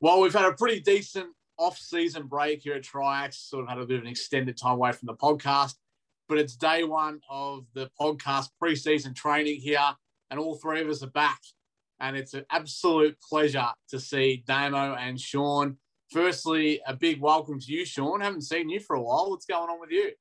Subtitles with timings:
[0.00, 3.34] Well, we've had a pretty decent off-season break here at Triax.
[3.34, 5.74] Sort of had a bit of an extended time away from the podcast,
[6.28, 9.94] but it's day one of the podcast preseason training here,
[10.30, 11.40] and all three of us are back.
[12.00, 15.78] And it's an absolute pleasure to see Damo and Sean.
[16.10, 18.22] Firstly, a big welcome to you, Sean.
[18.22, 19.30] Haven't seen you for a while.
[19.30, 20.12] What's going on with you?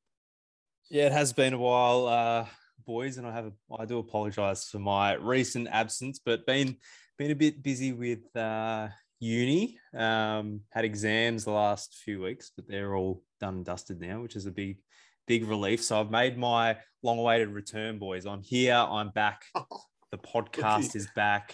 [0.89, 2.45] Yeah, it has been a while, uh,
[2.85, 6.75] boys, and I have a, I do apologise for my recent absence, but been
[7.17, 8.89] been a bit busy with uh,
[9.21, 9.79] uni.
[9.95, 14.35] Um, had exams the last few weeks, but they're all done and dusted now, which
[14.35, 14.79] is a big,
[15.25, 15.81] big relief.
[15.81, 18.25] So I've made my long-awaited return, boys.
[18.25, 18.75] I'm here.
[18.75, 19.45] I'm back.
[20.09, 21.53] The podcast is back.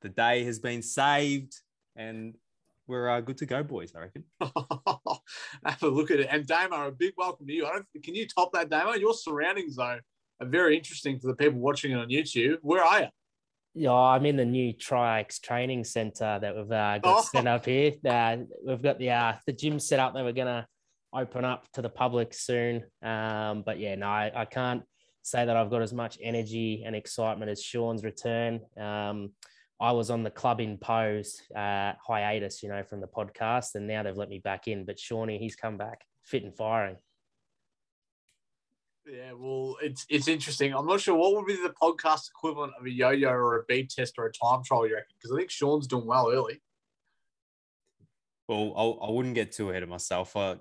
[0.00, 1.54] The day has been saved,
[1.94, 2.34] and
[2.92, 3.94] we're uh, good to go, boys.
[3.96, 4.24] I reckon.
[5.64, 6.28] Have a look at it.
[6.30, 7.66] And Damo, a big welcome to you.
[7.66, 7.86] I don't.
[8.04, 8.92] Can you top that, Damo?
[8.92, 9.98] Your surroundings though
[10.40, 12.58] are very interesting for the people watching it on YouTube.
[12.60, 13.06] Where are you?
[13.74, 17.22] Yeah, I'm in the new Triax training center that we've uh, got oh.
[17.22, 17.92] set up here.
[18.06, 18.36] Uh,
[18.66, 20.66] we've got the uh, the gym set up that we're gonna
[21.14, 22.84] open up to the public soon.
[23.02, 24.82] Um, but yeah, no, I, I, can't
[25.22, 28.60] say that I've got as much energy and excitement as Sean's return.
[28.78, 29.32] Um,
[29.82, 34.04] I was on the club imposed uh, hiatus, you know, from the podcast, and now
[34.04, 34.84] they've let me back in.
[34.84, 36.96] But Shawnee, he's come back fit and firing.
[39.04, 40.72] Yeah, well, it's it's interesting.
[40.72, 43.88] I'm not sure what would be the podcast equivalent of a yo-yo or a beep
[43.88, 44.86] test or a time trial.
[44.86, 45.16] You reckon?
[45.18, 46.62] Because I think Sean's doing well early.
[48.46, 50.36] Well, I'll, I would not get too ahead of myself.
[50.36, 50.56] Uh,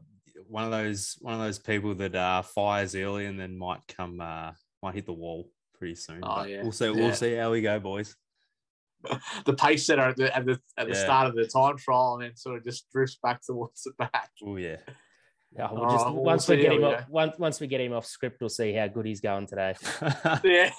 [0.48, 4.20] one of those one of those people that uh, fires early and then might come
[4.20, 6.22] uh, might hit the wall pretty soon.
[6.24, 6.64] Oh, yeah.
[6.64, 6.86] We'll see.
[6.86, 6.92] Yeah.
[6.94, 8.16] We'll see how we go, boys.
[9.46, 11.04] the pace setter at the at the, at the yeah.
[11.04, 14.32] start of the time trial and then sort of just drifts back towards the back.
[14.46, 14.78] Oh yeah.
[15.54, 17.92] Yeah, we'll just, oh, once we'll we get him off, once, once we get him
[17.92, 19.76] off script, we'll see how good he's going today.
[20.46, 20.72] yeah,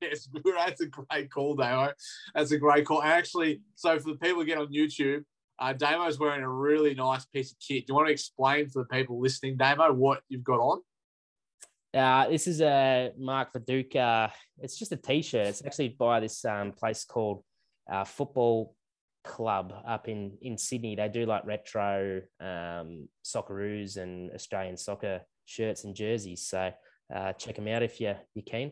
[0.00, 1.92] that's a great call, Damo.
[2.32, 3.02] That's a great call.
[3.02, 5.24] Actually, so for the people who get on YouTube,
[5.58, 7.86] uh, Damo's wearing a really nice piece of kit.
[7.86, 10.82] Do you want to explain for the people listening, Damo, what you've got on?
[11.92, 14.30] Uh, this is a Mark Viduka.
[14.60, 15.48] It's just a t-shirt.
[15.48, 17.42] It's actually by this um, place called
[17.90, 18.74] uh, Football
[19.24, 20.94] club up in in Sydney.
[20.94, 26.46] They do like retro um, Socceroos and Australian soccer shirts and jerseys.
[26.46, 26.70] So
[27.14, 28.70] uh, check them out if you you keen.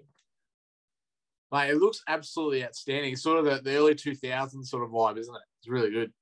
[1.51, 3.15] Mate, it looks absolutely outstanding.
[3.15, 5.43] It's sort of the, the early 2000s sort of vibe, isn't it?
[5.61, 6.13] It's really good.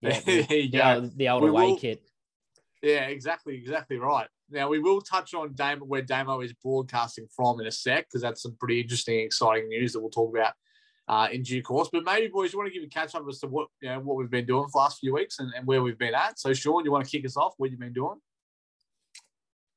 [0.00, 2.02] Yeah, the, the, the old away will, kit.
[2.82, 4.26] Yeah, exactly, exactly right.
[4.50, 5.54] Now we will touch on
[5.86, 9.92] where Damo is broadcasting from in a sec, because that's some pretty interesting, exciting news
[9.92, 10.52] that we'll talk about
[11.08, 11.88] uh, in due course.
[11.92, 14.00] But maybe, boys, you want to give a catch up as to what you know
[14.00, 16.38] what we've been doing for the last few weeks and, and where we've been at.
[16.38, 17.54] So, Sean, you want to kick us off?
[17.56, 18.20] What you've been doing?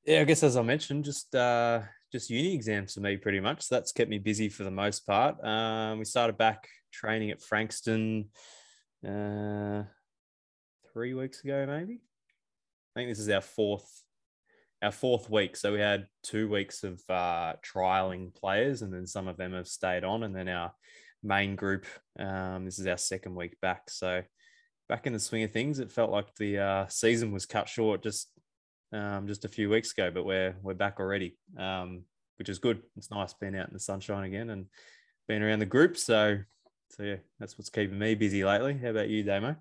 [0.05, 3.63] Yeah, I guess as I mentioned, just uh, just uni exams for me, pretty much.
[3.63, 5.43] So that's kept me busy for the most part.
[5.43, 8.29] Um, we started back training at Frankston
[9.05, 9.83] uh,
[10.93, 12.01] three weeks ago, maybe.
[12.95, 14.03] I think this is our fourth
[14.81, 15.55] our fourth week.
[15.55, 19.67] So we had two weeks of uh, trialing players, and then some of them have
[19.67, 20.73] stayed on, and then our
[21.23, 21.85] main group.
[22.19, 24.21] Um, this is our second week back, so
[24.87, 25.79] back in the swing of things.
[25.79, 28.29] It felt like the uh, season was cut short just
[28.93, 32.03] um, just a few weeks ago, but we're we're back already, um,
[32.37, 32.81] which is good.
[32.95, 34.67] It's nice being out in the sunshine again and
[35.27, 35.97] being around the group.
[35.97, 36.39] So
[36.89, 38.77] so yeah, that's what's keeping me busy lately.
[38.77, 39.55] How about you, Damo?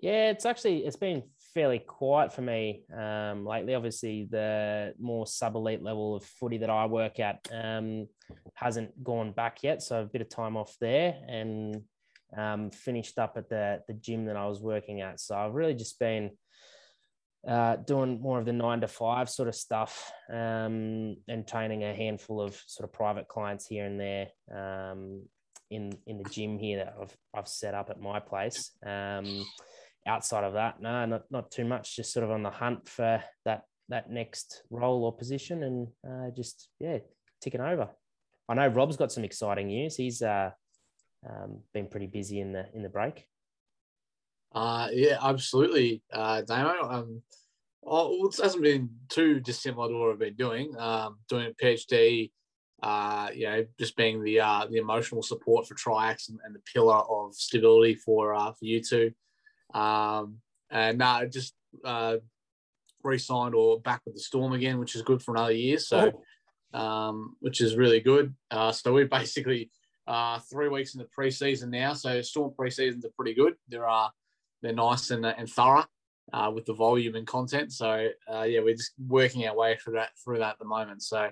[0.00, 1.22] Yeah, it's actually it's been
[1.54, 3.74] fairly quiet for me um, lately.
[3.74, 8.08] Obviously, the more sub elite level of footy that I work at um,
[8.54, 11.82] hasn't gone back yet, so a bit of time off there, and
[12.36, 15.20] um, finished up at the the gym that I was working at.
[15.20, 16.30] So I've really just been
[17.46, 21.94] uh, doing more of the nine to five sort of stuff um, and training a
[21.94, 25.22] handful of sort of private clients here and there um,
[25.70, 28.70] in in the gym here that I've I've set up at my place.
[28.84, 29.44] Um,
[30.06, 31.96] outside of that, no, not not too much.
[31.96, 36.30] Just sort of on the hunt for that that next role or position, and uh,
[36.36, 36.98] just yeah,
[37.40, 37.88] ticking over.
[38.48, 39.96] I know Rob's got some exciting news.
[39.96, 40.50] He's uh,
[41.28, 43.26] um, been pretty busy in the in the break.
[44.54, 46.88] Uh, yeah, absolutely, uh, Damo.
[46.88, 47.22] Um,
[47.84, 50.74] oh, it hasn't been too dissimilar to what I've been doing.
[50.78, 52.30] Um, doing a PhD,
[52.82, 56.62] uh, you know, just being the uh, the emotional support for Triax and, and the
[56.72, 59.12] pillar of stability for uh, for you two.
[59.74, 60.38] Um,
[60.70, 61.54] and now just
[61.84, 62.16] uh,
[63.02, 65.78] re-signed or back with the Storm again, which is good for another year.
[65.78, 66.12] So,
[66.74, 66.78] oh.
[66.78, 68.34] um, which is really good.
[68.50, 69.70] Uh, so we're basically
[70.06, 71.92] uh, three weeks in the preseason now.
[71.94, 73.54] So Storm preseasons are pretty good.
[73.68, 74.10] There are
[74.62, 75.84] they're nice and, and thorough.
[76.32, 77.72] uh, with the volume and content.
[77.72, 81.02] So uh, yeah, we're just working our way through that through that at the moment.
[81.02, 81.30] So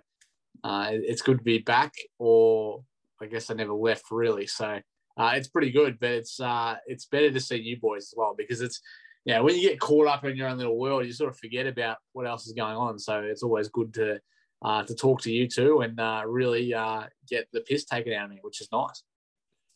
[0.65, 2.83] uh, it's good to be back, or
[3.21, 4.47] I guess I never left really.
[4.47, 4.81] So
[5.17, 8.35] uh, it's pretty good, but it's uh, it's better to see you boys as well
[8.37, 8.81] because it's
[9.25, 11.67] yeah when you get caught up in your own little world, you sort of forget
[11.67, 12.99] about what else is going on.
[12.99, 14.21] So it's always good to
[14.63, 18.25] uh, to talk to you two and uh, really uh, get the piss taken out
[18.27, 19.03] of me, which is nice.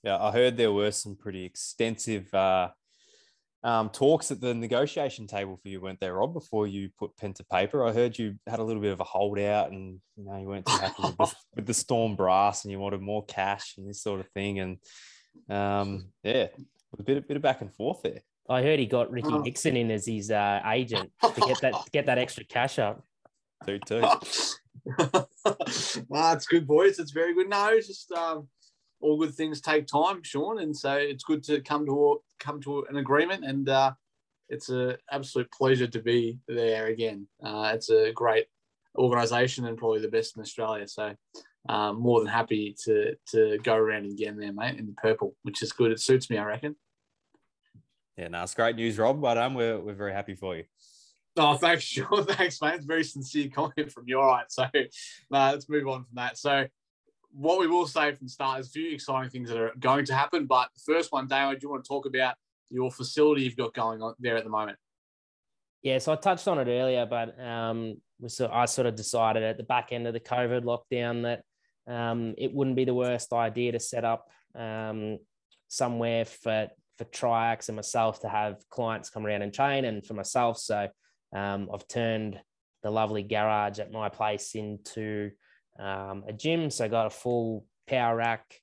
[0.02, 2.68] Yeah, I heard there were some pretty extensive uh,
[3.62, 6.34] um, talks at the negotiation table for you, weren't there, Rob?
[6.34, 9.04] Before you put pen to paper, I heard you had a little bit of a
[9.04, 12.72] holdout, and you know you weren't too happy with, the, with the Storm brass, and
[12.72, 14.76] you wanted more cash and this sort of thing, and
[15.48, 16.48] um, yeah,
[16.98, 18.20] a bit, a bit of back and forth there.
[18.48, 21.90] I heard he got Ricky Nixon in as his uh, agent to get that to
[21.92, 23.02] get that extra cash up.
[23.66, 24.02] Two two.
[26.08, 26.98] well, it's good, boys.
[26.98, 27.48] It's very good.
[27.48, 28.48] No, it's just um,
[29.00, 32.84] all good things take time, Sean, and so it's good to come to come to
[32.90, 33.44] an agreement.
[33.44, 33.92] And uh,
[34.48, 37.26] it's an absolute pleasure to be there again.
[37.42, 38.46] Uh, it's a great
[38.96, 40.86] organisation and probably the best in Australia.
[40.86, 41.14] So
[41.68, 45.62] um, more than happy to to go around again there, mate, in the purple, which
[45.62, 45.92] is good.
[45.92, 46.76] It suits me, I reckon.
[48.16, 49.20] Yeah, no, it's great news, Rob.
[49.20, 50.64] But um, we're we're very happy for you.
[51.36, 52.74] Oh, thanks, sure, Thanks, mate.
[52.74, 54.20] It's very sincere comment from you.
[54.20, 54.50] All right.
[54.50, 54.66] So,
[55.30, 56.38] nah, let's move on from that.
[56.38, 56.66] So,
[57.32, 60.04] what we will say from the start is a few exciting things that are going
[60.06, 60.46] to happen.
[60.46, 62.36] But the first one, Damo, do you want to talk about
[62.70, 64.78] your facility you've got going on there at the moment?
[65.82, 69.58] Yeah, so I touched on it earlier, but um, so I sort of decided at
[69.58, 71.42] the back end of the COVID lockdown that
[71.86, 75.18] um, it wouldn't be the worst idea to set up um,
[75.68, 80.14] somewhere for for Triax and myself to have clients come around and train, and for
[80.14, 80.58] myself.
[80.58, 80.88] So
[81.34, 82.40] um, I've turned
[82.82, 85.30] the lovely garage at my place into
[85.78, 86.70] um, a gym.
[86.70, 88.60] So I got a full power rack,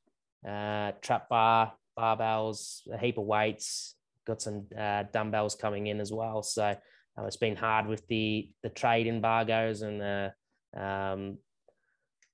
[0.47, 3.95] uh, trap bar, barbells, a heap of weights.
[4.25, 6.43] Got some uh, dumbbells coming in as well.
[6.43, 6.75] So
[7.17, 10.33] um, it's been hard with the the trade embargoes and the
[10.77, 11.37] um,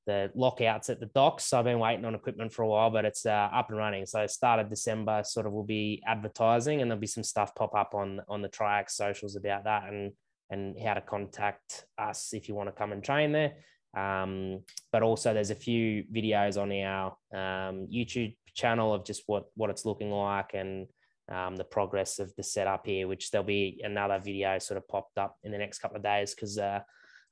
[0.07, 1.43] the lockouts at the docks.
[1.43, 4.05] So I've been waiting on equipment for a while, but it's uh, up and running.
[4.07, 7.75] So start of December, sort of will be advertising, and there'll be some stuff pop
[7.75, 10.13] up on on the Triax socials about that and
[10.49, 13.53] and how to contact us if you want to come and train there.
[13.95, 14.61] Um,
[14.91, 19.69] but also there's a few videos on our um, YouTube channel of just what what
[19.69, 20.87] it's looking like and
[21.29, 25.17] um, the progress of the setup here, which there'll be another video sort of popped
[25.17, 26.79] up in the next couple of days because uh,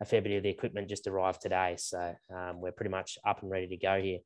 [0.01, 1.75] a fair bit of the equipment just arrived today.
[1.77, 4.19] So um, we're pretty much up and ready to go here.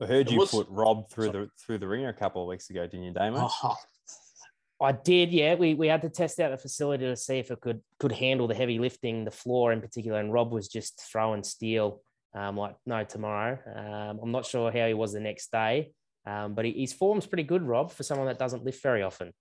[0.00, 2.86] I heard you put Rob through the through the ringer a couple of weeks ago,
[2.86, 3.48] didn't you, Damo?
[3.62, 3.76] Oh,
[4.82, 5.54] I did, yeah.
[5.54, 8.46] We we had to test out the facility to see if it could could handle
[8.46, 10.20] the heavy lifting, the floor in particular.
[10.20, 12.02] And Rob was just throwing steel
[12.34, 13.58] um, like no tomorrow.
[13.74, 15.92] Um, I'm not sure how he was the next day,
[16.26, 19.32] um, but he, his form's pretty good, Rob, for someone that doesn't lift very often.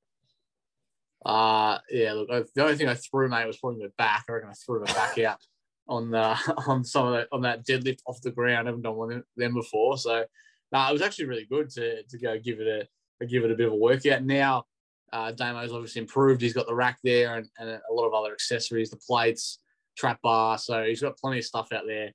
[1.25, 2.13] Uh yeah.
[2.13, 4.25] Look, the only thing I threw, mate, was probably my back.
[4.30, 5.39] I reckon I threw my back out
[5.88, 6.38] on the
[6.68, 8.68] on some of the, on that deadlift off the ground.
[8.68, 10.25] I haven't done one of them before, so
[10.71, 12.88] no, it was actually really good to to go give it
[13.21, 14.24] a give it a bit of a workout.
[14.24, 14.66] Now,
[15.12, 16.42] uh, Damo's obviously improved.
[16.42, 19.60] He's got the rack there and, and a lot of other accessories, the plates,
[19.98, 20.57] trap bar.
[20.57, 22.12] So he's got plenty of stuff out there,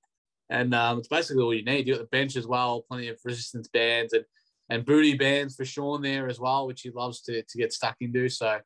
[0.48, 1.86] and um, it's basically all you need.
[1.86, 4.24] You got the bench as well, plenty of resistance bands and
[4.70, 7.96] and booty bands for Sean there as well, which he loves to to get stuck
[8.00, 8.28] into.
[8.28, 8.60] So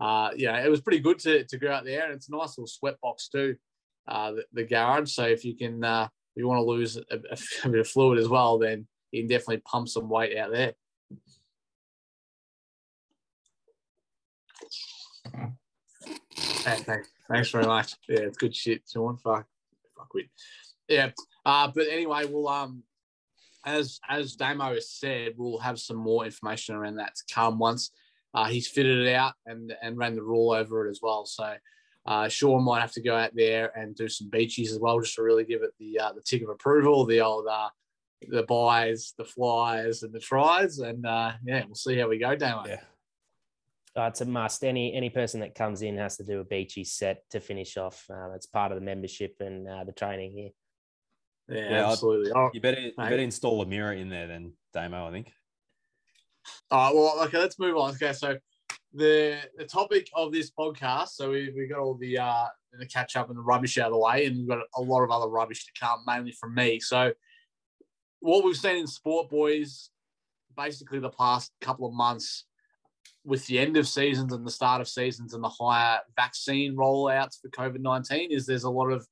[0.00, 2.04] uh, yeah, it was pretty good to, to go out there.
[2.04, 3.56] And it's a nice little sweat box too,
[4.08, 5.12] uh, the, the garage.
[5.12, 8.18] So if you can, uh, if you want to lose a, a, bit of fluid
[8.18, 10.72] as well, then you can definitely pump some weight out there.
[16.64, 17.94] thanks, thanks very much.
[18.08, 19.16] Yeah, it's good shit, Sean.
[19.18, 19.46] Fuck,
[19.96, 20.26] fuck with.
[20.88, 21.10] Yeah,
[21.46, 22.82] uh, but anyway, we'll um,
[23.64, 27.90] as as Damo has said, we'll have some more information around that to come once
[28.34, 31.24] uh, he's fitted it out and and ran the rule over it as well.
[31.24, 31.54] So
[32.06, 35.14] uh, Sean might have to go out there and do some beachies as well, just
[35.14, 37.68] to really give it the uh, the tick of approval, the old uh,
[38.28, 42.34] the buys, the flies, and the tries, and uh, yeah, we'll see how we go,
[42.34, 42.64] Damo.
[42.66, 42.80] Yeah.
[43.96, 44.64] Uh, it's a must.
[44.64, 48.04] Any any person that comes in has to do a beachy set to finish off.
[48.10, 50.50] Uh, it's part of the membership and uh, the training here.
[51.48, 52.32] Yeah, yeah absolutely.
[52.34, 55.06] Oh, you better you better install a mirror in there then, Damo.
[55.06, 55.32] I think.
[56.70, 56.94] All right.
[56.94, 57.38] Well, okay.
[57.38, 57.92] Let's move on.
[57.92, 58.12] Okay.
[58.12, 58.38] So
[58.92, 61.08] the the topic of this podcast.
[61.08, 62.46] So we we got all the uh
[62.78, 65.02] the catch up and the rubbish out of the way, and we've got a lot
[65.02, 66.80] of other rubbish to come, mainly from me.
[66.80, 67.12] So
[68.20, 69.90] what we've seen in sport, boys,
[70.56, 72.46] basically the past couple of months,
[73.24, 77.40] with the end of seasons and the start of seasons and the higher vaccine rollouts
[77.40, 79.06] for COVID nineteen, is there's a lot of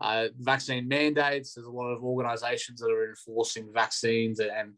[0.00, 1.54] uh, vaccine mandates.
[1.54, 4.72] There's a lot of organisations that are enforcing vaccines and and,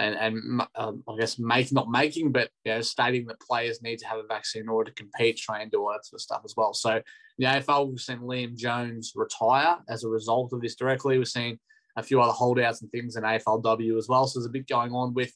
[0.00, 4.06] and um, I guess make not making, but you know, stating that players need to
[4.06, 6.54] have a vaccine in order to compete, train, do all that sort of stuff as
[6.56, 6.72] well.
[6.72, 7.02] So
[7.38, 11.18] the AFL we've seen Liam Jones retire as a result of this directly.
[11.18, 11.58] We've seen
[11.96, 14.26] a few other holdouts and things in AFLW as well.
[14.26, 15.32] So there's a bit going on with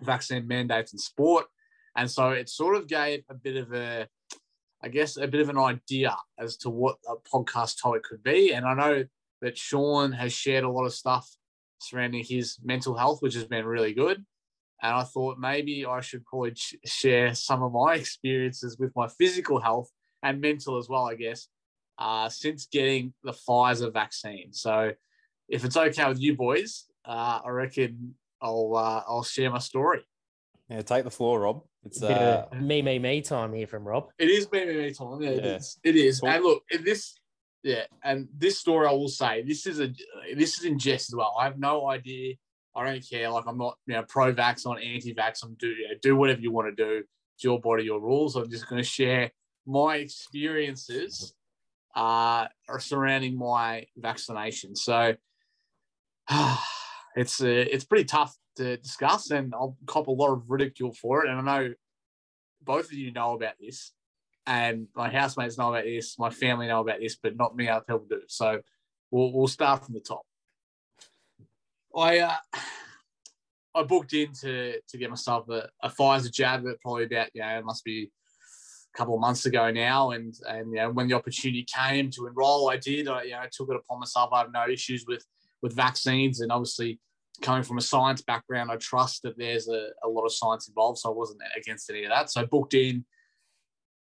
[0.00, 1.46] vaccine mandates in sport.
[1.96, 4.06] And so it sort of gave a bit of a,
[4.82, 8.52] I guess, a bit of an idea as to what a podcast topic could be.
[8.52, 9.04] And I know
[9.40, 11.28] that Sean has shared a lot of stuff
[11.82, 14.24] surrounding his mental health, which has been really good.
[14.82, 19.60] And I thought maybe I should probably share some of my experiences with my physical
[19.60, 19.90] health
[20.22, 21.48] and mental as well, I guess,
[21.98, 24.52] uh, since getting the Pfizer vaccine.
[24.52, 24.92] So
[25.48, 30.00] if it's okay with you boys, uh, I reckon I'll uh, I'll share my story.
[30.68, 31.62] Yeah, take the floor, Rob.
[31.84, 34.08] It's uh, me, me, me time here from Rob.
[34.18, 35.20] It is me, me, me time.
[35.20, 35.36] Yeah, yeah.
[35.36, 35.78] it is.
[35.84, 36.20] It is.
[36.20, 36.28] Cool.
[36.30, 37.18] And look, this,
[37.62, 39.92] yeah, and this story I will say, this is a
[40.34, 41.36] this is in jest as well.
[41.38, 42.34] I have no idea.
[42.74, 43.28] I don't care.
[43.28, 45.44] Like I'm not, you know, pro-vax, on anti-vax.
[45.44, 47.02] I'm do do whatever you want to do.
[47.34, 48.34] It's your body, your rules.
[48.36, 49.30] I'm just going to share
[49.66, 51.34] my experiences
[51.94, 52.46] uh,
[52.78, 54.74] surrounding my vaccination.
[54.74, 55.14] So
[57.16, 61.24] it's uh, it's pretty tough to discuss, and I'll cop a lot of ridicule for
[61.24, 61.30] it.
[61.30, 61.74] And I know
[62.62, 63.92] both of you know about this,
[64.46, 67.84] and my housemates know about this, my family know about this, but not many other
[67.84, 68.22] people do.
[68.28, 68.60] So
[69.10, 70.22] we'll we'll start from the top.
[71.96, 72.36] I uh,
[73.74, 77.42] I booked in to to get myself a, a Pfizer jab at probably about you
[77.42, 78.10] know it must be
[78.94, 82.26] a couple of months ago now, and and you know when the opportunity came to
[82.26, 83.08] enroll, I did.
[83.08, 84.30] I you know took it upon myself.
[84.32, 85.24] I have no issues with
[85.62, 86.98] with vaccines, and obviously
[87.40, 90.98] coming from a science background, I trust that there's a, a lot of science involved.
[90.98, 92.30] So I wasn't against any of that.
[92.30, 93.04] So I booked in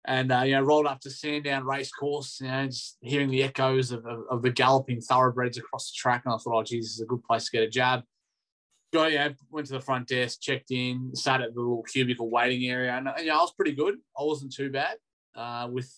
[0.06, 3.92] and, uh, you know, rolled up to Sandown Racecourse, you know, just hearing the echoes
[3.92, 6.22] of, of, of, the galloping thoroughbreds across the track.
[6.24, 8.02] And I thought, oh, geez, this is a good place to get a jab.
[8.92, 12.68] Got, yeah, went to the front desk, checked in, sat at the little cubicle waiting
[12.68, 12.92] area.
[12.92, 13.96] And, and yeah, I was pretty good.
[14.18, 14.96] I wasn't too bad
[15.36, 15.92] uh, with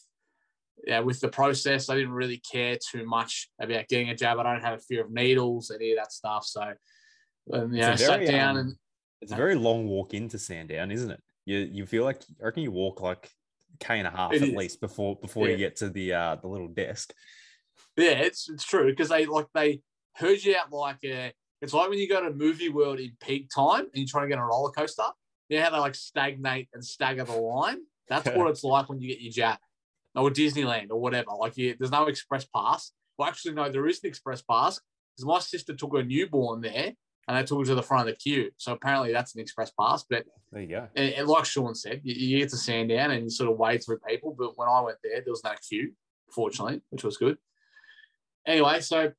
[0.87, 4.39] yeah, with the process, I didn't really care too much about getting a jab.
[4.39, 6.45] I don't have a fear of needles, any of that stuff.
[6.45, 6.73] So,
[7.53, 8.75] um, yeah, sat down um, and
[9.21, 11.23] it's a very long walk into Sandown, isn't it?
[11.45, 13.31] You you feel like I reckon you walk like
[13.81, 14.55] k and a half at is.
[14.55, 15.53] least before before yeah.
[15.53, 17.13] you get to the uh the little desk.
[17.97, 19.81] Yeah, it's it's true because they like they
[20.15, 21.33] herd you out like a.
[21.61, 24.29] It's like when you go to movie world in peak time and you're trying to
[24.29, 25.05] get on a roller coaster.
[25.49, 27.79] You know how they like stagnate and stagger the line.
[28.09, 29.59] That's what it's like when you get your jab
[30.15, 31.31] or Disneyland or whatever.
[31.39, 32.93] Like, you, there's no express pass.
[33.17, 34.81] Well, actually, no, there is an express pass
[35.15, 36.93] because my sister took her newborn there
[37.29, 38.51] and they took her to the front of the queue.
[38.57, 40.05] So apparently that's an express pass.
[40.09, 40.89] But there you go.
[40.97, 43.83] And, and like Sean said, you, you, get to Sandown and you sort of wade
[43.85, 44.35] through people.
[44.37, 45.93] But when I went there, there was no queue,
[46.31, 47.39] fortunately, which was good.
[48.47, 49.13] Anyway, so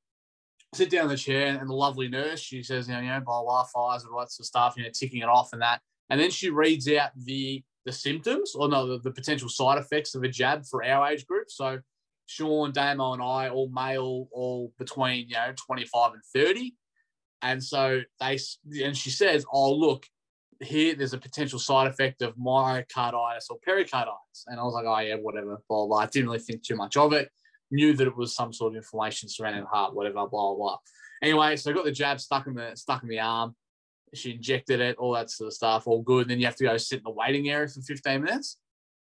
[0.74, 3.22] sit down in the chair and the lovely nurse, she says, you know, you know
[3.22, 5.82] blah, blah, Pfizer and sort of stuff, you know, ticking it off and that.
[6.10, 10.16] And then she reads out the the symptoms or no, the, the, potential side effects
[10.16, 11.52] of a jab for our age group.
[11.52, 11.80] So
[12.28, 16.74] Sean, Damo, and I, all male, all between you know 25 and 30.
[17.44, 18.40] And so they
[18.84, 20.08] and she says, "Oh, look,
[20.60, 25.00] here there's a potential side effect of myocarditis or pericarditis." And I was like, "Oh
[25.00, 25.98] yeah, whatever." Blah blah.
[25.98, 27.30] I didn't really think too much of it.
[27.70, 30.16] Knew that it was some sort of inflammation surrounding the heart, whatever.
[30.16, 30.56] Blah blah.
[30.56, 30.78] Blah.
[31.22, 33.56] Anyway, so I got the jab stuck in the stuck in the arm
[34.14, 36.24] she injected it, all that sort of stuff, all good.
[36.24, 38.58] And then you have to go sit in the waiting area for 15 minutes,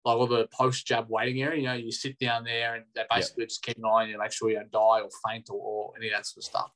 [0.04, 1.60] like all the post jab waiting area.
[1.60, 4.18] You know, you sit down there and they basically just keep an eye on you,
[4.18, 6.70] make sure you don't die or faint or, or any of that sort of stuff.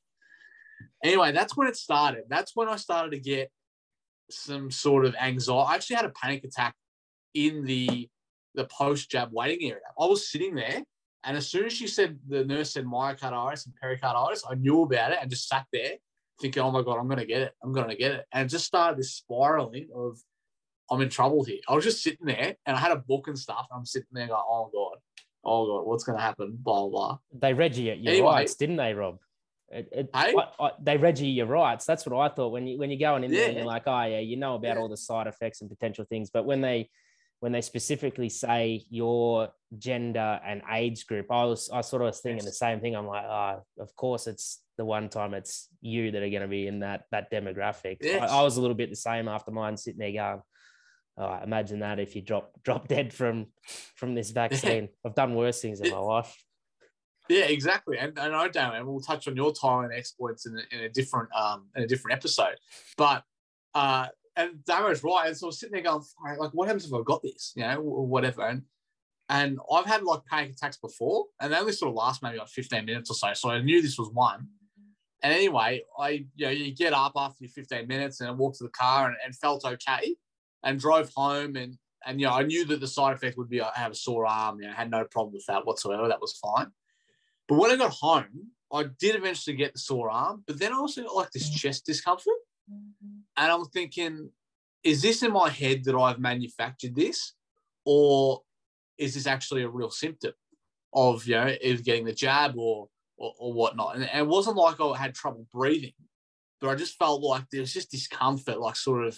[1.03, 2.23] Anyway, that's when it started.
[2.29, 3.51] That's when I started to get
[4.29, 5.71] some sort of anxiety.
[5.71, 6.75] I actually had a panic attack
[7.33, 8.09] in the
[8.55, 9.83] the post jab waiting area.
[9.99, 10.81] I was sitting there,
[11.23, 15.11] and as soon as she said the nurse said myocarditis and pericarditis, I knew about
[15.11, 15.93] it and just sat there
[16.41, 17.53] thinking, oh my God, I'm going to get it.
[17.63, 18.25] I'm going to get it.
[18.31, 20.19] And it just started this spiraling of,
[20.89, 21.59] I'm in trouble here.
[21.67, 23.67] I was just sitting there and I had a book and stuff.
[23.71, 24.97] I'm sitting there going, oh God,
[25.43, 26.57] oh God, what's going to happen?
[26.59, 27.17] Blah, blah.
[27.33, 29.17] They read you your anyway, rights, didn't they, Rob?
[29.69, 30.33] It, it, hey?
[30.37, 31.85] I, I, they read you your rights.
[31.85, 33.39] That's what I thought when you when you're going in yeah.
[33.39, 34.81] there and you're like, oh yeah, you know about yeah.
[34.81, 36.29] all the side effects and potential things.
[36.29, 36.89] But when they
[37.39, 42.21] when they specifically say your gender and age group, I was I sort of was
[42.21, 42.95] thinking the same thing.
[42.95, 46.47] I'm like, oh, of course it's the one time it's you that are going to
[46.47, 47.97] be in that that demographic.
[48.01, 48.31] Yes.
[48.31, 50.41] I, I, was a little bit the same after mine, sitting there going,
[51.17, 53.47] oh, imagine that if you drop drop dead from
[53.95, 54.89] from this vaccine.
[55.05, 56.35] I've done worse things in my life.
[57.29, 57.97] Yeah, exactly.
[57.97, 60.89] And, I don't, and we'll touch on your time and exploits in a, in a
[60.89, 62.55] different um in a different episode.
[62.97, 63.23] But
[63.75, 65.27] uh, and Damo's right.
[65.27, 66.03] And so I was sitting there going,
[66.39, 67.53] like, what happens if I've got this?
[67.55, 68.43] You know, or whatever.
[68.47, 68.63] And
[69.29, 72.47] and I've had like panic attacks before, and they only sort of last maybe like
[72.47, 73.33] 15 minutes or so.
[73.33, 74.47] So I knew this was one.
[75.23, 78.59] And anyway, I you know you get up after your 15 minutes and I walked
[78.59, 80.15] to the car and, and felt okay,
[80.63, 83.61] and drove home and and you know I knew that the side effect would be
[83.61, 84.59] I have a sore arm.
[84.59, 86.07] You know, I had no problem with that whatsoever.
[86.07, 86.67] That was fine.
[87.47, 90.77] But when I got home, I did eventually get the sore arm, but then I
[90.77, 92.33] also got like this chest discomfort,
[92.69, 94.29] and I'm thinking,
[94.83, 97.33] is this in my head that I've manufactured this,
[97.85, 98.41] or
[98.97, 100.33] is this actually a real symptom
[100.93, 103.95] of you know either getting the jab or or, or whatnot?
[103.95, 105.93] And, and it wasn't like I had trouble breathing,
[106.59, 109.17] but I just felt like there was just discomfort, like sort of,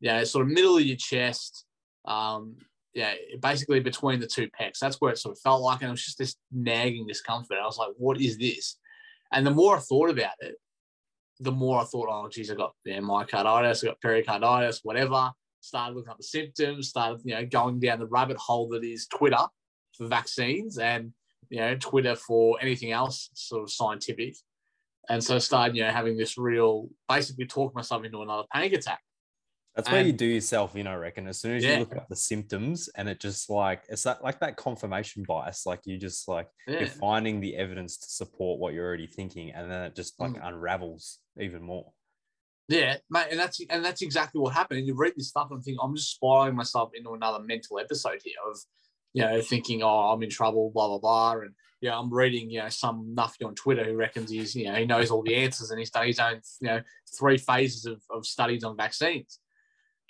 [0.00, 1.64] yeah, sort of middle of your chest,
[2.04, 2.56] um,
[2.94, 4.78] yeah, basically between the two pecs.
[4.78, 7.58] That's where it sort of felt like, and it was just this nagging discomfort.
[7.60, 8.76] I was like, what is this?
[9.32, 10.54] And the more I thought about it,
[11.40, 15.32] the more I thought, oh, geez, I got yeah, myocarditis, I got pericarditis, whatever.
[15.60, 19.08] Started looking up the symptoms, started, you know, going down the rabbit hole that is
[19.08, 19.44] Twitter
[19.96, 21.12] for vaccines and,
[21.48, 24.36] you know, Twitter for anything else sort of scientific.
[25.08, 28.72] And so I started, you know, having this real, basically talk myself into another panic
[28.74, 29.00] attack.
[29.76, 31.26] That's where you do yourself in, I reckon.
[31.26, 34.38] As soon as you look up the symptoms and it just like it's that like
[34.40, 35.66] that confirmation bias.
[35.66, 36.78] Like you just like Yeah.
[36.80, 40.32] you're finding the evidence to support what you're already thinking, and then it just like
[40.34, 40.46] Mm.
[40.46, 41.92] unravels even more.
[42.68, 44.78] Yeah, mate, and that's and that's exactly what happened.
[44.78, 48.20] And you read this stuff and think I'm just spiraling myself into another mental episode
[48.24, 48.56] here of,
[49.12, 52.60] you know, thinking, oh, I'm in trouble, blah blah blah, and yeah, I'm reading, you
[52.60, 55.70] know, some nuffy on Twitter who reckons he's, you know, he knows all the answers
[55.70, 56.80] and he's done his own, you know,
[57.18, 59.40] three phases of, of studies on vaccines,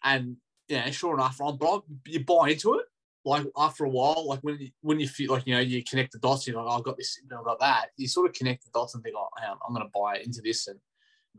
[0.04, 0.36] and
[0.68, 2.86] yeah, sure enough, but you buy into it.
[3.26, 6.12] Like after a while, like when you, when you feel like you know you connect
[6.12, 7.86] the dots, you're like, oh, I've got this, I've got that.
[7.96, 9.28] You sort of connect the dots and think, oh,
[9.66, 10.78] I'm going to buy into this and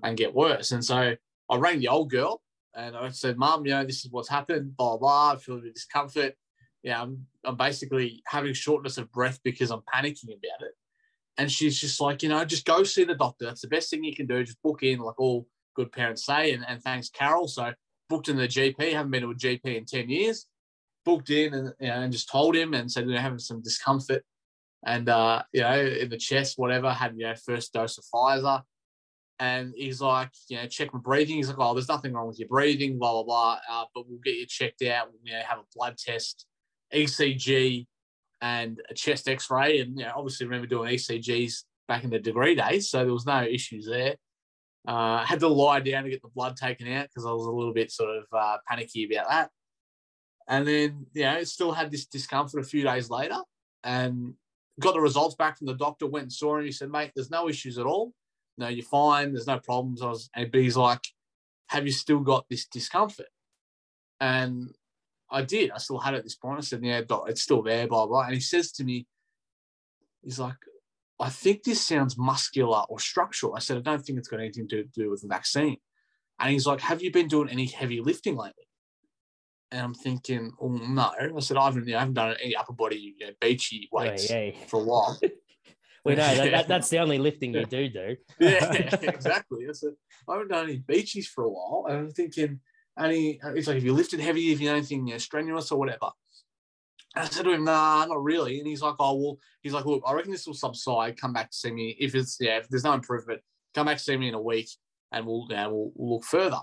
[0.04, 0.72] and get worse.
[0.72, 1.16] And so
[1.50, 2.42] I rang the old girl
[2.76, 5.32] and I said, Mum, you know, this is what's happened, blah, blah, blah.
[5.34, 6.36] I feel a bit of discomfort.
[6.84, 10.74] Yeah, I'm, I'm basically having shortness of breath because I'm panicking about it.
[11.38, 13.46] And she's just like, you know, just go see the doctor.
[13.46, 14.44] That's the best thing you can do.
[14.44, 16.54] Just book in, like all good parents say.
[16.54, 17.48] And, and thanks, Carol.
[17.48, 17.74] So
[18.10, 20.46] booked in the GP, haven't been to a GP in 10 years.
[21.04, 23.62] Booked in and, you know, and just told him and said, you know, having some
[23.62, 24.24] discomfort
[24.86, 28.64] and, uh, you know, in the chest, whatever, had, you know, first dose of Pfizer
[29.40, 31.36] and he's like, you know, check my breathing.
[31.36, 33.60] He's like, oh, there's nothing wrong with your breathing, blah blah blah.
[33.70, 35.08] Uh, but we'll get you checked out.
[35.12, 36.46] We'll, you know, have a blood test,
[36.94, 37.86] ECG,
[38.42, 39.80] and a chest X-ray.
[39.80, 43.26] And you know, obviously, remember doing ECGs back in the degree days, so there was
[43.26, 44.16] no issues there.
[44.88, 47.46] Uh, I had to lie down to get the blood taken out because I was
[47.46, 49.50] a little bit sort of uh, panicky about that.
[50.48, 53.40] And then, you know, still had this discomfort a few days later,
[53.84, 54.36] and
[54.80, 56.06] got the results back from the doctor.
[56.06, 56.66] Went and saw him.
[56.66, 58.14] He said, "Mate, there's no issues at all."
[58.58, 59.34] no, you're fine.
[59.34, 60.02] There's no problems.
[60.02, 61.02] I was, and he's like,
[61.68, 63.28] have you still got this discomfort?
[64.20, 64.70] And
[65.30, 65.72] I did.
[65.72, 66.60] I still had it at this point.
[66.60, 68.26] I said, yeah, doc, it's still there, blah, blah.
[68.26, 69.08] And he says to me,
[70.24, 70.56] he's like,
[71.20, 73.56] I think this sounds muscular or structural.
[73.56, 75.78] I said, I don't think it's got anything to do with the vaccine.
[76.40, 78.68] And he's like, have you been doing any heavy lifting lately?
[79.72, 81.12] And I'm thinking, oh, no.
[81.20, 83.88] I said, I haven't, you know, I haven't done any upper body, you know, beachy
[83.92, 84.66] weights Yeah, yeah.
[84.68, 85.20] for a while.
[86.06, 88.16] We know that, that that's the only lifting you do do.
[88.40, 89.66] yeah, exactly.
[89.68, 89.94] I said,
[90.30, 91.88] I haven't done any beaches for a while.
[91.90, 92.60] And I'm thinking,
[92.96, 94.52] and he, uh, he's like, have you lifted heavy?
[94.52, 96.12] Have you done anything you know, strenuous or whatever?
[97.16, 98.60] I said to him, nah, not really.
[98.60, 101.20] And he's like, oh, well, he's like, look, I reckon this will subside.
[101.20, 101.96] Come back to see me.
[102.00, 103.42] If it's, yeah, if there's no improvement,
[103.74, 104.70] come back to see me in a week
[105.12, 106.60] and we'll, know, we'll, we'll look further.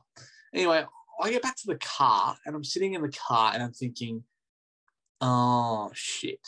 [0.54, 0.84] Anyway,
[1.20, 4.24] I get back to the car and I'm sitting in the car and I'm thinking,
[5.20, 6.46] oh, shit.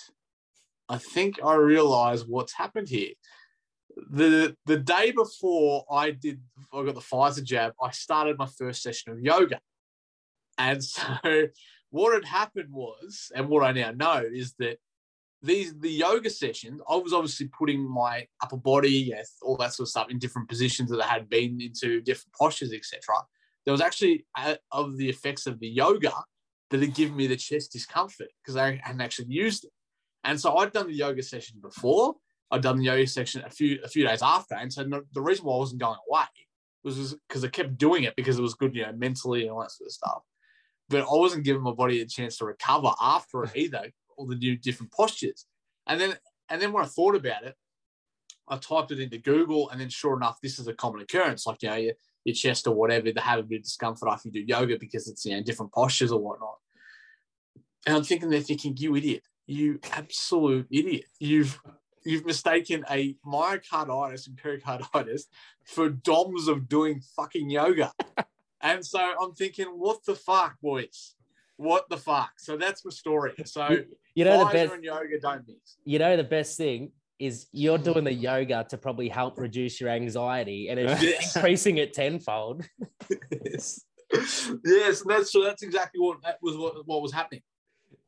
[0.88, 3.12] I think I realize what's happened here
[4.10, 6.40] the the day before I did
[6.72, 9.60] I got the Pfizer jab, I started my first session of yoga.
[10.58, 11.04] And so
[11.94, 14.78] what had happened was, and what I now know is that
[15.42, 19.86] these the yoga sessions, I was obviously putting my upper body, yes, all that sort
[19.86, 23.00] of stuff in different positions that I had been into different postures, etc.
[23.64, 26.12] There was actually uh, of the effects of the yoga
[26.70, 29.70] that had given me the chest discomfort because I hadn't actually used it.
[30.24, 32.16] And so I'd done the yoga session before,
[32.50, 35.22] I'd done the yoga session a few a few days after, and so no, the
[35.22, 36.26] reason why I wasn't going away
[36.82, 39.60] was because I kept doing it because it was good, you know, mentally and all
[39.60, 40.22] that sort of stuff.
[40.88, 44.36] But I wasn't giving my body a chance to recover after it either, all the
[44.36, 45.46] new different postures.
[45.86, 46.16] And then
[46.48, 47.54] and then when I thought about it,
[48.48, 51.46] I typed it into Google, and then sure enough, this is a common occurrence.
[51.46, 51.94] Like you know, your,
[52.24, 55.08] your chest or whatever, they have a bit of discomfort after you do yoga because
[55.08, 56.58] it's you know different postures or whatnot.
[57.86, 61.06] And I'm thinking they're thinking, you idiot, you absolute idiot.
[61.18, 61.58] You've
[62.04, 65.26] you've mistaken a myocarditis and pericarditis
[65.64, 67.92] for DOMs of doing fucking yoga.
[68.64, 71.14] and so I'm thinking, what the fuck, boys?
[71.56, 72.32] What the fuck?
[72.38, 73.34] So that's my story.
[73.44, 73.68] So
[74.16, 74.72] You, know the best.
[74.72, 75.76] and yoga don't mix.
[75.84, 79.90] You know the best thing is you're doing the yoga to probably help reduce your
[79.90, 81.36] anxiety and it's Yes.
[81.36, 82.64] increasing it tenfold.
[83.44, 83.84] yes,
[84.64, 85.44] yes, and that's so.
[85.44, 86.56] That's exactly what that was.
[86.56, 87.42] What, what was happening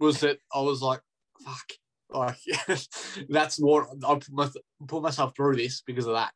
[0.01, 1.01] was that I was like,
[1.45, 1.69] "Fuck!"
[2.11, 2.37] Like
[3.29, 4.49] that's what I put, my,
[4.89, 6.33] put myself through this because of that.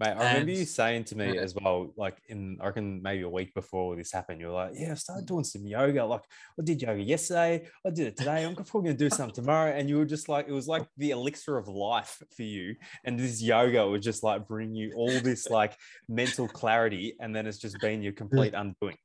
[0.00, 3.28] Mate, I remember you saying to me as well, like in I reckon maybe a
[3.28, 6.06] week before this happened, you were like, Yeah, I started doing some yoga.
[6.06, 6.22] Like
[6.58, 8.46] I did yoga yesterday, I did it today.
[8.46, 9.72] I'm probably gonna do something tomorrow.
[9.72, 12.76] And you were just like, it was like the elixir of life for you.
[13.04, 15.76] And this yoga would just like bring you all this like
[16.08, 18.96] mental clarity, and then it's just been your complete undoing.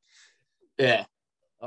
[0.77, 1.03] Yeah,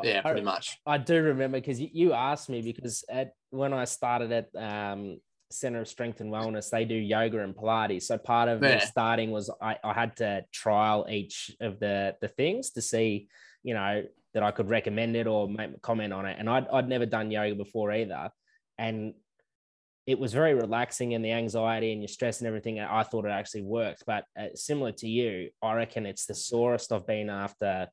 [0.03, 0.79] yeah, pretty much.
[0.87, 5.19] I do remember because you, you asked me because at when I started at um,
[5.51, 8.03] Center of Strength and Wellness, they do yoga and Pilates.
[8.03, 8.79] So part of Yeah.
[8.81, 13.29] starting was I, I had to trial each of the the things to see,
[13.63, 16.37] you know, that I could recommend it or make a comment on it.
[16.39, 18.31] And I'd, I'd never done yoga before either.
[18.77, 19.15] And
[20.07, 22.79] it was very relaxing and the anxiety and your stress and everything.
[22.81, 24.05] I thought it actually worked.
[24.07, 27.89] But uh, similar to you, I reckon it's the sorest I've been after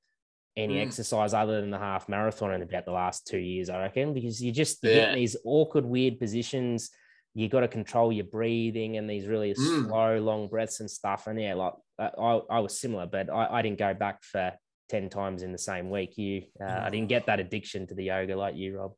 [0.57, 0.81] any Mm.
[0.83, 4.41] exercise other than the half marathon in about the last two years, I reckon, because
[4.41, 6.89] you just you get in these awkward, weird positions.
[7.35, 9.87] You got to control your breathing and these really Mm.
[9.87, 11.27] slow, long breaths and stuff.
[11.27, 14.53] And yeah, like I, I was similar, but I, I didn't go back for
[14.89, 16.17] 10 times in the same week.
[16.17, 18.93] You, uh, I didn't get that addiction to the yoga like you, Rob.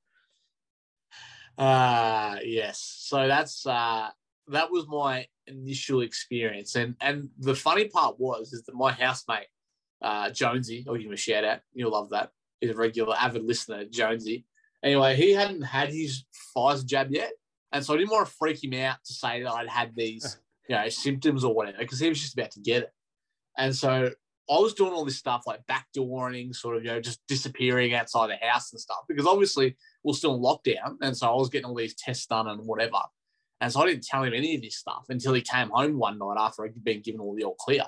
[1.57, 2.79] Uh yes.
[2.99, 4.09] So that's uh
[4.49, 6.75] that was my initial experience.
[6.75, 9.47] And and the funny part was is that my housemate,
[10.01, 11.61] uh Jonesy, I'll give him a shout out.
[11.73, 12.29] You'll love that.
[12.61, 14.45] He's a regular avid listener, Jonesy.
[14.83, 17.31] Anyway, he hadn't had his Pfizer jab yet.
[17.71, 20.39] And so I didn't want to freak him out to say that I'd had these,
[20.69, 22.91] you know, symptoms or whatever, because he was just about to get it.
[23.57, 24.11] And so
[24.49, 28.29] I was doing all this stuff like backdooring, sort of, you know, just disappearing outside
[28.29, 30.95] the house and stuff, because obviously we're still in lockdown.
[31.01, 32.99] And so I was getting all these tests done and whatever.
[33.59, 36.17] And so I didn't tell him any of this stuff until he came home one
[36.19, 37.83] night after I'd been given all the all clear.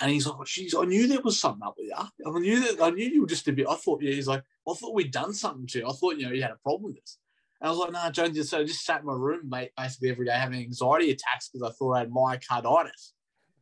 [0.00, 1.94] And he's like, geez, I knew there was something up with you.
[2.32, 3.66] I knew that I knew you were just a bit.
[3.68, 5.86] I thought, yeah, he's like, I thought we'd done something to you.
[5.86, 7.18] I thought, you know, you had a problem with this.
[7.60, 10.10] And I was like, nah, Jones, so I just sat in my room, mate, basically
[10.10, 13.12] every day having anxiety attacks because I thought I had myocarditis.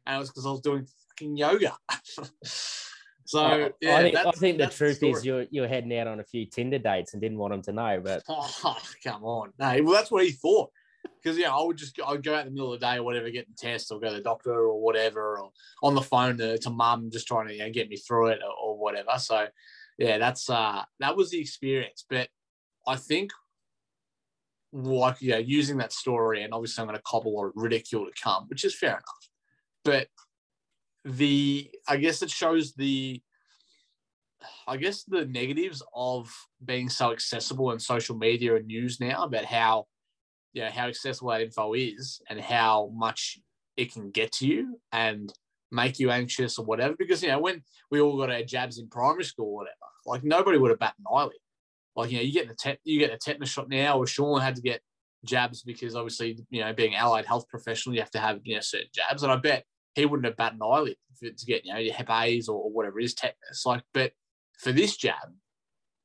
[0.07, 1.77] And it was because I was doing fucking yoga.
[3.25, 5.13] so I- yeah, I think, I think the truth story.
[5.13, 7.73] is you're, you're heading out on a few Tinder dates and didn't want them to
[7.73, 9.53] know, but Oh, come on.
[9.59, 10.71] No, well, that's what he thought.
[11.21, 12.97] Because, yeah, I would just go, I'd go out in the middle of the day
[12.97, 15.51] or whatever, getting tests or go to the doctor or whatever, or
[15.83, 18.39] on the phone to, to mum, just trying to you know, get me through it
[18.45, 19.19] or, or whatever.
[19.19, 19.49] So,
[19.99, 22.05] yeah, that's, uh, that was the experience.
[22.09, 22.29] But
[22.87, 23.33] I think,
[24.73, 28.47] like, yeah, using that story, and obviously I'm going to cobble or ridicule to come,
[28.49, 29.29] which is fair enough.
[29.85, 30.09] But
[31.05, 33.23] the, I guess it shows the,
[34.67, 36.33] I guess the negatives of
[36.65, 39.87] being so accessible in social media and news now about how,
[40.53, 43.39] you know, how accessible that info is and how much
[43.77, 45.33] it can get to you and
[45.71, 46.95] make you anxious or whatever.
[46.99, 49.75] Because you know, when we all got our jabs in primary school or whatever,
[50.07, 51.37] like nobody would have batted an eyelid.
[51.99, 54.41] Like you know, you get the tet- you get a tetanus shot now, or Sean
[54.41, 54.81] had to get
[55.25, 58.61] jabs because obviously you know being allied health professional, you have to have you know
[58.61, 59.65] certain jabs, and I bet
[59.97, 62.71] he wouldn't have batted an eyelid to get you know your Hep A's or, or
[62.71, 63.67] whatever it is tetanus.
[63.67, 64.13] Like, but
[64.61, 65.17] for this jab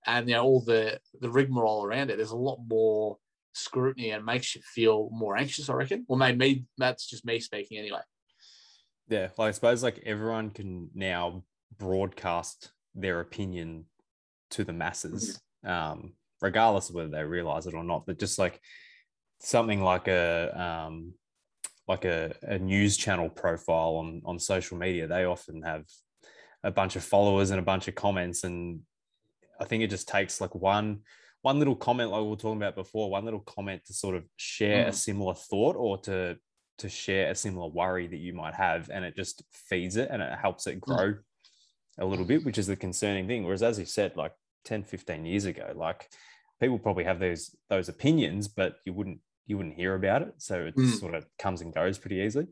[0.07, 3.17] and you know all the the rigmarole around it, there's a lot more
[3.53, 5.69] scrutiny and makes you feel more anxious.
[5.69, 6.05] I reckon.
[6.07, 8.01] Well, maybe me, that's just me speaking anyway.
[9.09, 11.43] Yeah, well, I suppose like everyone can now
[11.77, 13.85] broadcast their opinion
[14.51, 15.37] to the masses, mm-hmm.
[15.65, 18.05] Um, regardless of whether they realize it or not.
[18.05, 18.59] But just like
[19.39, 21.13] something like a um,
[21.87, 25.85] like a, a news channel profile on on social media, they often have
[26.63, 28.79] a bunch of followers and a bunch of comments, and
[29.59, 31.01] I think it just takes like one
[31.41, 34.23] one little comment, like we were talking about before, one little comment to sort of
[34.37, 34.95] share a Mhm.
[34.95, 36.37] similar thought or to
[36.79, 40.23] to share a similar worry that you might have and it just feeds it and
[40.23, 41.13] it helps it grow
[41.99, 44.31] a little bit which is the concerning thing whereas as you said like
[44.63, 46.09] 10 15 years ago like
[46.59, 50.65] people probably have those those opinions but you wouldn't you wouldn't hear about it so
[50.65, 50.99] it Mm.
[50.99, 52.47] sort of comes and goes pretty easily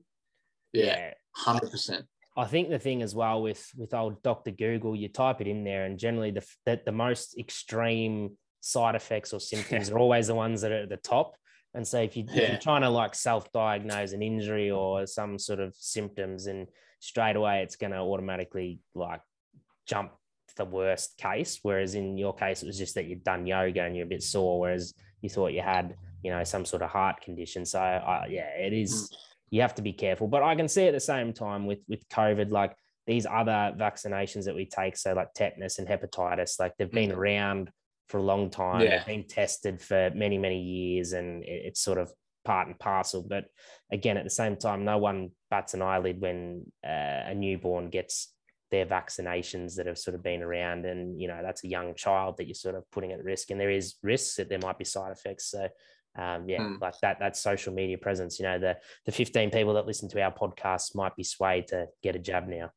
[0.74, 2.06] Yeah, hundred percent.
[2.38, 5.64] I think the thing as well with with old Doctor Google, you type it in
[5.64, 10.36] there, and generally the the, the most extreme side effects or symptoms are always the
[10.36, 11.36] ones that are at the top.
[11.74, 12.50] And so if, you, if Yeah.
[12.52, 16.68] you're trying to like self-diagnose an injury or some sort of symptoms, and
[17.00, 19.22] straight away it's going to automatically like
[19.88, 20.18] jump to
[20.58, 21.60] the worst case.
[21.62, 24.24] Whereas in your case, it was just that you'd done yoga and you're a bit
[24.24, 27.66] sore, whereas you thought you had you know some sort of heart condition.
[27.66, 29.16] So uh, yeah, it is
[29.50, 30.28] you have to be careful.
[30.28, 32.76] But I can see at the same time with with COVID, like
[33.08, 37.18] these other vaccinations that we take, so like tetanus and hepatitis, like they've been Mhm.
[37.18, 37.72] around
[38.10, 38.82] for a long time.
[38.82, 38.98] Yeah.
[38.98, 42.12] They've been tested for many many years, and it- it's sort of
[42.44, 43.24] part and parcel.
[43.28, 43.46] But
[43.92, 48.34] again, at the same time, no one bats an eyelid when uh, a newborn gets
[48.72, 52.38] their vaccinations that have sort of been around and you know that's a young child
[52.38, 54.86] that you're sort of putting at risk and there is risks that there might be
[54.86, 55.68] side effects so
[56.18, 56.80] um, yeah mm.
[56.82, 60.22] like that that social media presence you know the the 15 people that listen to
[60.22, 62.72] our podcast might be swayed to get a jab now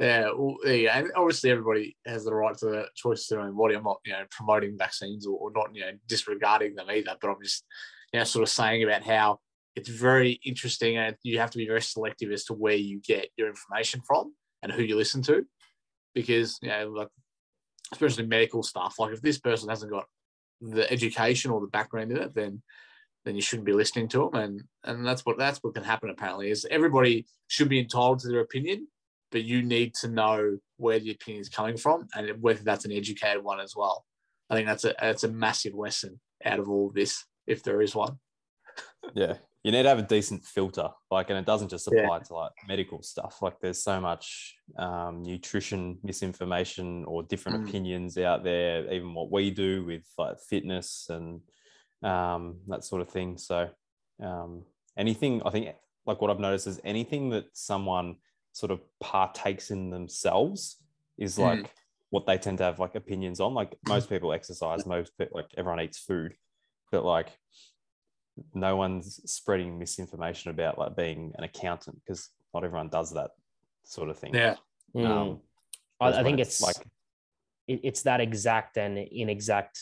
[0.00, 3.56] yeah, well, yeah, and obviously everybody has the right to the choice to their own
[3.56, 3.76] body.
[3.76, 7.14] I'm not, you know, promoting vaccines or, or, not, you know, disregarding them either.
[7.20, 7.64] But I'm just,
[8.12, 9.38] you know, sort of saying about how
[9.76, 13.28] it's very interesting and you have to be very selective as to where you get
[13.36, 14.32] your information from
[14.64, 15.46] and who you listen to,
[16.16, 17.08] because you know, like
[17.92, 18.98] especially medical stuff.
[18.98, 20.06] Like if this person hasn't got
[20.60, 22.60] the education or the background in it, then
[23.24, 24.34] then you shouldn't be listening to them.
[24.34, 26.10] And and that's what that's what can happen.
[26.10, 28.88] Apparently, is everybody should be entitled to their opinion
[29.34, 32.92] but you need to know where the opinion is coming from and whether that's an
[32.92, 34.04] educated one as well.
[34.48, 37.82] I think that's a that's a massive lesson out of all of this, if there
[37.82, 38.20] is one.
[39.14, 42.22] yeah, you need to have a decent filter, like, and it doesn't just apply yeah.
[42.22, 43.40] to like medical stuff.
[43.40, 47.68] Like, there's so much um, nutrition misinformation or different mm.
[47.68, 48.92] opinions out there.
[48.92, 51.40] Even what we do with like fitness and
[52.02, 53.38] um, that sort of thing.
[53.38, 53.70] So,
[54.22, 54.64] um,
[54.98, 55.74] anything I think,
[56.04, 58.16] like what I've noticed is anything that someone
[58.52, 60.76] sort of partakes in themselves
[61.16, 61.42] is hmm.
[61.42, 61.68] like mm.
[62.10, 63.54] what they tend to have like opinions on.
[63.54, 66.34] Like most people exercise, most people, like everyone eats food,
[66.92, 67.28] but like
[68.52, 73.30] no one's spreading misinformation about like being an accountant because not everyone does that
[73.84, 74.34] sort of thing.
[74.34, 74.56] Yeah.
[74.94, 75.06] Mm.
[75.06, 75.40] Um,
[76.00, 76.86] I, I think it's, it's like
[77.66, 79.80] it's that exact and inexact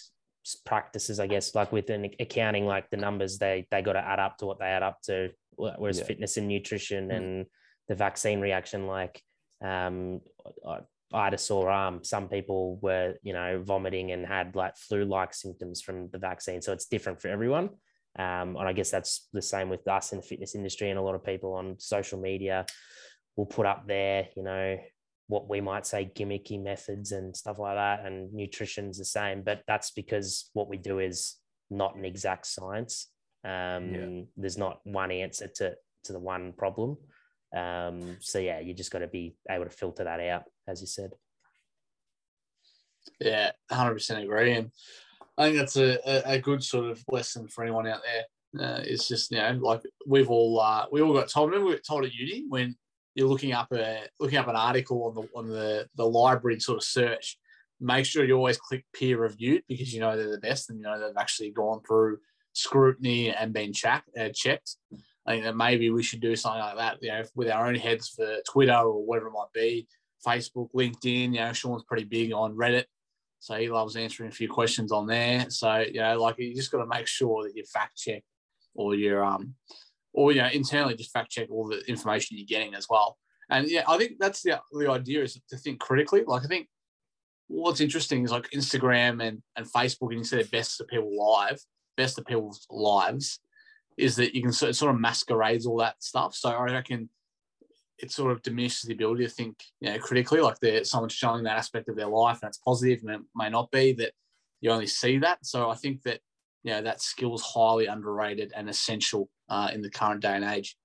[0.64, 4.38] practices, I guess, like within accounting, like the numbers they they got to add up
[4.38, 5.30] to what they add up to.
[5.56, 6.04] Whereas yeah.
[6.04, 7.16] fitness and nutrition mm.
[7.16, 7.46] and
[7.88, 9.22] the vaccine reaction, like
[9.62, 10.20] um,
[11.12, 12.04] I had a sore arm.
[12.04, 16.62] Some people were, you know, vomiting and had like flu-like symptoms from the vaccine.
[16.62, 17.70] So it's different for everyone.
[18.18, 20.90] Um, and I guess that's the same with us in the fitness industry.
[20.90, 22.66] And a lot of people on social media
[23.37, 24.77] will put up there, you know,
[25.29, 28.05] what we might say gimmicky methods and stuff like that.
[28.05, 31.37] And nutrition's the same, but that's because what we do is
[31.70, 33.09] not an exact science.
[33.44, 34.22] Um, yeah.
[34.37, 36.96] There's not one answer to to the one problem.
[37.57, 40.87] Um, so yeah, you just got to be able to filter that out, as you
[40.87, 41.12] said.
[43.20, 44.70] Yeah, hundred percent agree, and
[45.38, 48.64] I think that's a, a, good sort of lesson for anyone out there.
[48.64, 51.50] Uh, it's just you know, like we've all uh, we all got told.
[51.50, 52.76] Remember we got told at uni when
[53.14, 56.78] you're looking up a looking up an article on the on the the library sort
[56.78, 57.38] of search.
[57.80, 60.84] Make sure you always click peer reviewed because you know they're the best and you
[60.84, 62.18] know they've actually gone through
[62.52, 64.76] scrutiny and been check, uh, checked.
[65.26, 67.76] I think that maybe we should do something like that, you know, with our own
[67.76, 69.86] heads for Twitter or whatever it might be,
[70.26, 71.34] Facebook, LinkedIn.
[71.34, 72.84] You know, Sean's pretty big on Reddit,
[73.42, 75.50] so he loves answering a few questions on there.
[75.50, 78.22] So you know, like you just got to make sure that you fact check
[78.76, 79.55] or you're um
[80.12, 83.18] or you know internally just fact check all the information you're getting as well.
[83.50, 86.22] And yeah, I think that's the the idea is to think critically.
[86.24, 86.68] Like I think
[87.48, 91.11] what's interesting is like Instagram and and Facebook, and you see the best of people
[91.12, 91.59] live,
[91.96, 93.40] best of people's lives
[93.98, 96.37] is that you can sort of, sort of masquerades all that stuff.
[96.37, 97.11] So I reckon
[98.02, 101.44] it sort of diminishes the ability to think, you know, critically, like they're someone's showing
[101.44, 104.12] that aspect of their life and it's positive and it may not be that
[104.60, 105.38] you only see that.
[105.46, 106.20] So I think that,
[106.64, 110.44] you know, that skill is highly underrated and essential uh, in the current day and
[110.44, 110.76] age.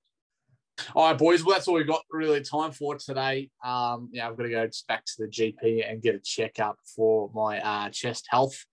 [0.95, 1.43] All right, boys.
[1.43, 3.49] Well, that's all we've got really time for today.
[3.63, 7.31] Um, yeah, I've got to go back to the GP and get a checkup for
[7.33, 8.63] my uh, chest health.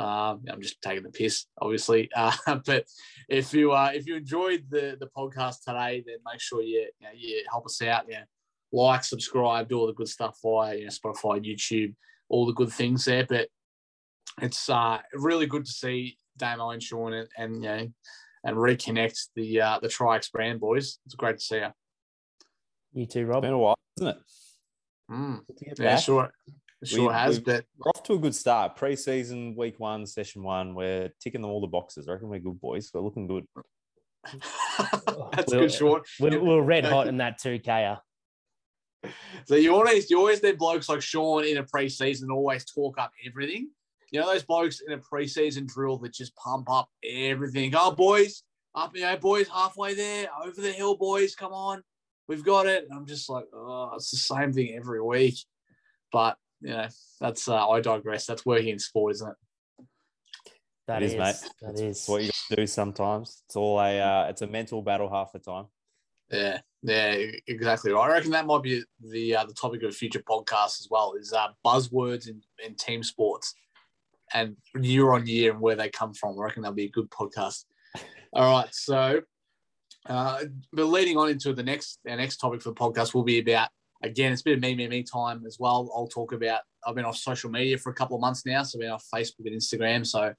[0.00, 2.08] Um, I'm just taking the piss, obviously.
[2.16, 2.84] Uh, but
[3.28, 7.06] if you uh, if you enjoyed the the podcast today, then make sure you you,
[7.06, 8.04] know, you help us out.
[8.08, 8.24] Yeah,
[8.72, 11.94] like, subscribe, do all the good stuff via you know, Spotify, YouTube,
[12.28, 13.26] all the good things there.
[13.28, 13.48] But
[14.40, 17.88] it's uh, really good to see Damo and Sean and, and you know
[18.44, 20.98] and reconnect the uh, the Tri-X brand boys.
[21.06, 21.68] It's great to see you.
[22.92, 23.44] You too, Rob.
[23.44, 24.16] It's been a while, isn't it?
[25.10, 25.40] Mm.
[25.78, 26.32] Yeah, sure.
[26.82, 28.76] It sure we, has, but we're off to a good start.
[28.76, 30.74] Preseason, week one, session one.
[30.74, 32.08] We're ticking all the boxes.
[32.08, 32.90] I reckon we're good boys.
[32.92, 33.44] We're looking good.
[35.32, 36.06] That's we're, good, short.
[36.18, 37.96] We're, we're red hot in that two K.
[39.46, 43.12] So you always you always need blokes like Sean in a preseason always talk up
[43.26, 43.70] everything.
[44.10, 47.72] You know those blokes in a preseason drill that just pump up everything.
[47.76, 48.42] Oh boys,
[48.74, 51.82] up you know boys halfway there, over the hill, boys, come on,
[52.28, 52.84] we've got it.
[52.84, 55.38] And I'm just like, oh, it's the same thing every week.
[56.12, 56.86] But you know,
[57.20, 58.26] that's uh, I digress.
[58.26, 59.36] That's working in sport, isn't it?
[60.86, 61.36] That is, is, mate.
[61.62, 63.42] That it's is what you do sometimes.
[63.46, 65.66] It's all a uh, it's a mental battle half the time.
[66.30, 67.92] Yeah, yeah, exactly.
[67.92, 68.08] Right.
[68.08, 71.14] I reckon that might be the uh, the topic of a future podcast as well.
[71.14, 73.54] Is uh, buzzwords in, in team sports
[74.32, 76.38] and year on year and where they come from.
[76.38, 77.64] I reckon that'll be a good podcast.
[78.32, 79.20] All right, so
[80.06, 83.38] uh, but leading on into the next our next topic for the podcast will be
[83.38, 83.68] about
[84.02, 85.90] again it's been of me me me time as well.
[85.94, 88.78] I'll talk about I've been off social media for a couple of months now, so
[88.78, 90.06] I've been off Facebook and Instagram.
[90.06, 90.32] So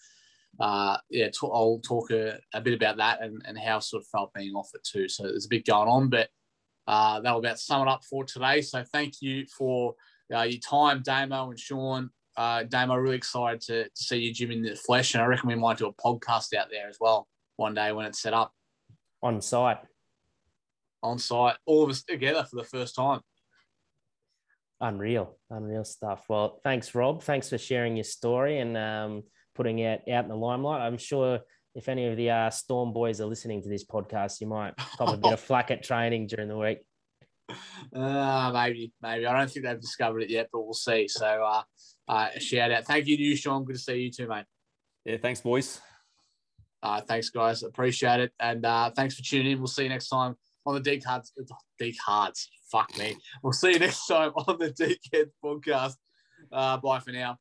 [0.59, 4.07] uh, yeah, I'll talk a, a, bit about that and, and how I sort of
[4.07, 5.07] felt being off it too.
[5.07, 6.29] So there's a bit going on, but
[6.87, 8.61] uh, that'll about sum it up for today.
[8.61, 9.95] So thank you for
[10.33, 12.09] uh, your time, Damo and Sean.
[12.37, 15.49] Uh, Damo, really excited to, to see you, gym, in the flesh, and I reckon
[15.49, 18.51] we might do a podcast out there as well one day when it's set up
[19.21, 19.77] on site.
[21.03, 23.21] On site, all of us together for the first time.
[24.81, 26.25] Unreal, unreal stuff.
[26.27, 27.21] Well, thanks, Rob.
[27.21, 30.81] Thanks for sharing your story and um, putting it out in the limelight.
[30.81, 31.39] I'm sure
[31.75, 35.09] if any of the uh, Storm boys are listening to this podcast, you might cop
[35.09, 36.79] a bit of flack at training during the week.
[37.93, 39.25] Uh, maybe, maybe.
[39.25, 41.09] I don't think they've discovered it yet, but we'll see.
[41.09, 41.63] So, uh,
[42.07, 42.85] uh, shout out.
[42.85, 43.65] Thank you to you, Sean.
[43.65, 44.45] Good to see you too, mate.
[45.03, 45.81] Yeah, thanks, boys.
[46.81, 47.63] Uh, thanks, guys.
[47.63, 48.31] Appreciate it.
[48.39, 49.57] And uh, thanks for tuning in.
[49.57, 51.33] We'll see you next time on the Deep Cards.
[51.81, 52.49] Deep Cards.
[52.71, 53.17] Fuck me.
[53.41, 54.99] We'll see you next time on the Deep
[55.43, 55.95] podcast.
[56.51, 57.37] Uh, bye for now.